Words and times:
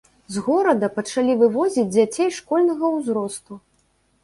З 0.35 0.41
горада 0.45 0.89
пачалі 0.95 1.35
вывозіць 1.43 1.85
дзяцей 1.95 2.33
школьнага 2.39 2.93
ўзросту. 2.97 3.63